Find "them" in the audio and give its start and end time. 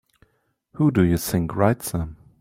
1.91-2.17